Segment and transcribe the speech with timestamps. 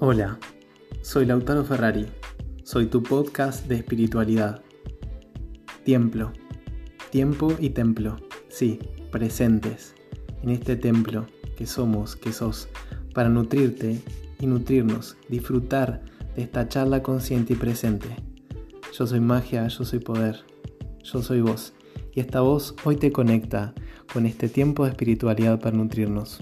[0.00, 0.38] Hola,
[1.02, 2.06] soy Lautaro Ferrari,
[2.62, 4.62] soy tu podcast de espiritualidad.
[5.84, 6.32] Templo,
[7.10, 8.16] tiempo y templo,
[8.48, 8.78] sí,
[9.10, 9.96] presentes.
[10.44, 11.26] En este templo
[11.56, 12.68] que somos, que sos,
[13.12, 14.00] para nutrirte
[14.38, 16.04] y nutrirnos, disfrutar
[16.36, 18.06] de esta charla consciente y presente.
[18.96, 20.44] Yo soy magia, yo soy poder,
[21.02, 21.72] yo soy vos,
[22.14, 23.74] y esta voz hoy te conecta
[24.12, 26.38] con este tiempo de espiritualidad para nutrirnos.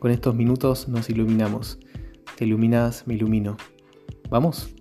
[0.00, 1.78] Con estos minutos nos iluminamos
[2.40, 3.58] te iluminas, me ilumino.
[4.30, 4.74] ¿Vamos?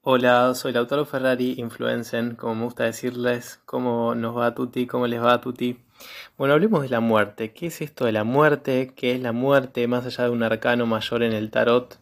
[0.00, 5.06] Hola, soy Lautaro Ferrari, influencer, como me gusta decirles, cómo nos va a Tuti, cómo
[5.06, 5.84] les va a Tuti.
[6.38, 7.52] Bueno, hablemos de la muerte.
[7.52, 8.94] ¿Qué es esto de la muerte?
[8.96, 12.00] ¿Qué es la muerte más allá de un arcano mayor en el tarot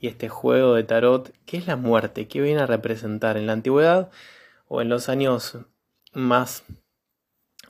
[0.00, 1.30] y este juego de tarot?
[1.44, 2.26] ¿Qué es la muerte?
[2.26, 4.10] ¿Qué viene a representar en la antigüedad
[4.66, 5.58] o en los años
[6.14, 6.64] más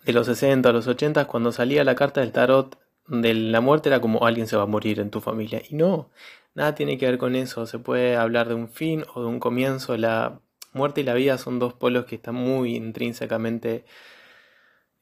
[0.05, 3.89] de los 60 a los 80, cuando salía la carta del tarot de la muerte,
[3.89, 5.63] era como alguien se va a morir en tu familia.
[5.69, 6.11] Y no,
[6.55, 7.67] nada tiene que ver con eso.
[7.67, 9.97] Se puede hablar de un fin o de un comienzo.
[9.97, 10.41] La
[10.73, 13.85] muerte y la vida son dos polos que están muy intrínsecamente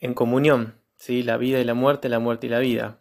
[0.00, 0.74] en comunión.
[0.96, 1.22] ¿sí?
[1.22, 3.00] La vida y la muerte, la muerte y la vida.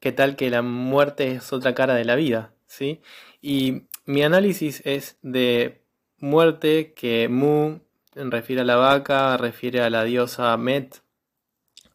[0.00, 2.52] ¿Qué tal que la muerte es otra cara de la vida?
[2.66, 3.00] ¿sí?
[3.42, 5.82] Y mi análisis es de
[6.18, 7.80] muerte que Mu
[8.14, 11.02] refiere a la vaca, refiere a la diosa Met,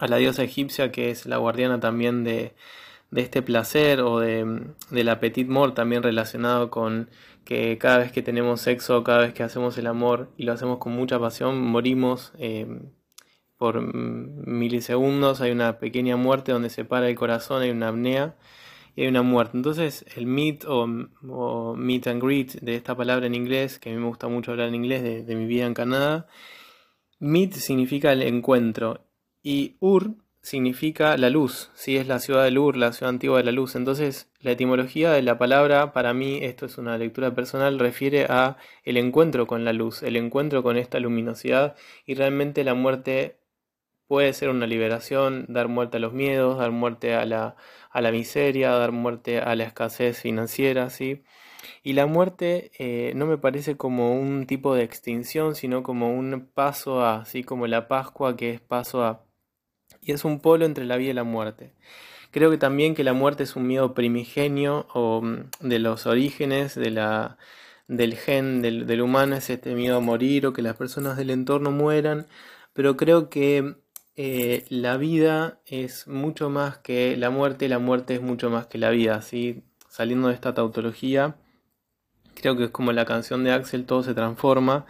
[0.02, 2.56] a la diosa egipcia que es la guardiana también de,
[3.16, 7.10] este placer o de, del appetit mort también relacionado con
[7.46, 10.80] que cada vez que tenemos sexo, cada vez que hacemos el amor y lo hacemos
[10.80, 12.66] con mucha pasión, morimos eh,
[13.58, 18.36] por milisegundos, hay una pequeña muerte donde se para el corazón, hay una apnea
[18.96, 19.56] y hay una muerte.
[19.58, 20.88] Entonces el meet o,
[21.76, 24.70] meet and greet de esta palabra en inglés, que a mí me gusta mucho hablar
[24.70, 26.28] en inglés de, de mi vida en Canadá,
[27.20, 29.11] meet significa el encuentro
[29.44, 33.44] y Ur significa la luz, si es la ciudad de Ur, la ciudad antigua de
[33.44, 33.76] la luz.
[33.76, 38.58] Entonces, la etimología de la palabra, para mí, esto es una lectura personal, refiere a
[38.84, 43.40] el encuentro con la luz, el encuentro con esta luminosidad y realmente la muerte
[44.08, 47.56] puede ser una liberación, dar muerte a los miedos, dar muerte a la,
[47.92, 51.24] a la miseria, dar muerte a la escasez financiera, ¿sí?
[51.84, 56.50] Y la muerte eh, no me parece como un tipo de extinción, sino como un
[56.54, 59.26] paso a, así como la Pascua que es paso a
[60.02, 61.74] y es un polo entre la vida y la muerte.
[62.32, 66.76] Creo que también que la muerte es un miedo primigenio o mm, de los orígenes
[66.76, 67.38] de la,
[67.88, 71.72] del gen del, humano, es este miedo a morir o que las personas del entorno
[71.72, 72.28] mueran,
[72.74, 73.76] pero creo que
[74.16, 78.78] eh, la vida es mucho más que la muerte, la muerte es mucho más que
[78.78, 79.64] la vida, ¿sí?
[79.90, 81.36] saliendo de esta tautología
[82.42, 84.86] creo que es como la canción de Axel, todo se transforma.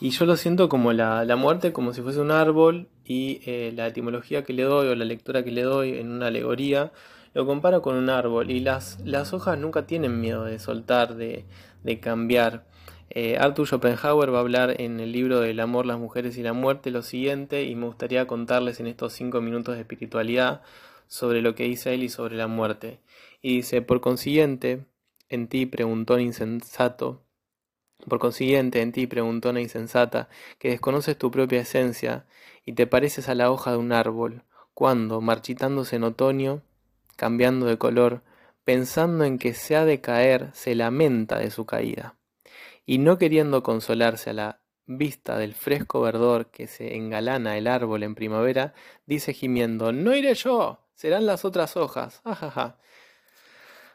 [0.00, 3.86] Y yo lo siento como la, muerte, como si fuese un árbol, y eh, la
[3.88, 6.92] etimología que le doy o la lectura que le doy en una alegoría,
[7.34, 8.50] lo comparo con un árbol.
[8.50, 11.44] Y las, las hojas nunca tienen miedo de soltar, de,
[12.00, 12.64] cambiar.
[13.10, 16.52] Eh, Arthur Schopenhauer va a hablar en el libro del amor, las mujeres y la
[16.52, 20.62] muerte lo siguiente, y me gustaría contarles en estos cinco minutos de espiritualidad
[21.06, 23.00] sobre lo que dice él y sobre la muerte.
[23.42, 24.86] Y dice, por consiguiente,
[25.28, 27.22] en ti, preguntón insensato.
[28.08, 30.28] Por consiguiente, en ti, preguntona insensata,
[30.58, 32.26] que desconoces tu propia esencia
[32.64, 34.44] y te pareces a la hoja de un árbol,
[34.74, 36.62] cuando, marchitándose en otoño,
[37.16, 38.22] cambiando de color,
[38.64, 42.16] pensando en que se ha de caer, se lamenta de su caída,
[42.84, 48.02] y no queriendo consolarse a la vista del fresco verdor que se engalana el árbol
[48.02, 48.74] en primavera,
[49.06, 52.78] dice gimiendo, no iré yo, serán las otras hojas, ajaja.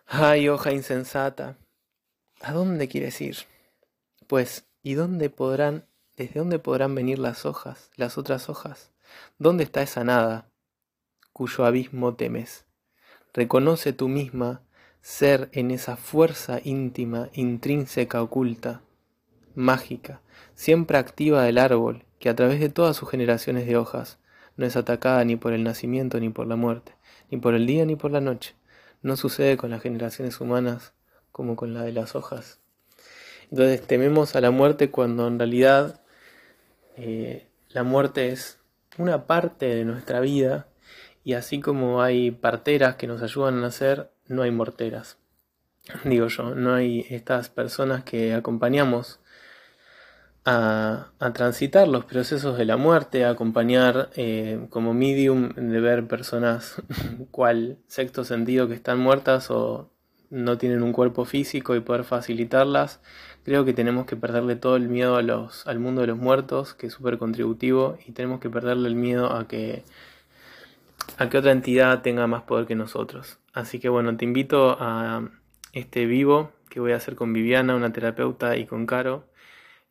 [0.07, 1.57] Ay, hoja insensata,
[2.41, 3.37] ¿a dónde quieres ir?
[4.29, 8.91] Pues, ¿y dónde podrán, desde dónde podrán venir las hojas, las otras hojas?
[9.39, 10.51] ¿Dónde está esa nada
[11.33, 12.67] cuyo abismo temes?
[13.33, 14.61] Reconoce tú misma
[15.01, 18.83] ser en esa fuerza íntima, intrínseca, oculta,
[19.55, 20.21] mágica,
[20.53, 24.19] siempre activa del árbol, que a través de todas sus generaciones de hojas
[24.57, 26.93] no es atacada ni por el nacimiento ni por la muerte,
[27.31, 28.53] ni por el día ni por la noche
[29.01, 30.93] no sucede con las generaciones humanas
[31.31, 32.58] como con la de las hojas.
[33.51, 36.01] Entonces tememos a la muerte cuando en realidad
[36.97, 38.59] eh, la muerte es
[38.97, 40.67] una parte de nuestra vida
[41.23, 45.17] y así como hay parteras que nos ayudan a nacer, no hay morteras.
[46.03, 49.19] Digo yo, no hay estas personas que acompañamos
[50.45, 56.81] a, transitar los procesos de la muerte, a acompañar eh, como medium de ver personas
[57.31, 59.91] cual sexto sentido que están muertas o
[60.29, 63.01] no tienen un cuerpo físico y poder facilitarlas.
[63.43, 66.73] Creo que tenemos que perderle todo el miedo a los, al mundo de los muertos,
[66.73, 69.83] que es súper contributivo, y tenemos que perderle el miedo a que
[71.17, 73.39] a que otra entidad tenga más poder que nosotros.
[73.53, 75.27] Así que bueno, te invito a
[75.73, 79.25] este vivo que voy a hacer con Viviana, una terapeuta, y con Caro,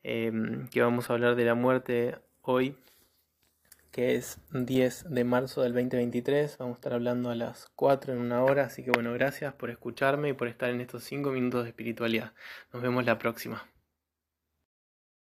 [0.03, 2.77] em, que vamos a hablar de la muerte hoy,
[3.99, 6.59] que es 10 de marzo del 2023.
[6.59, 9.71] Vamos a estar hablando a las 4 en una hora, así que bueno, gracias por
[9.71, 12.33] escucharme y por estar en estos 5 minutos de espiritualidad.
[12.73, 13.67] Nos vemos la próxima.